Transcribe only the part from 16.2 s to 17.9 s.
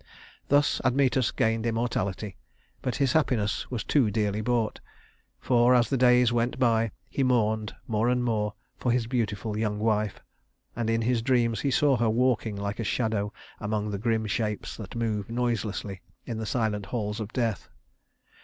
in the silent halls of death.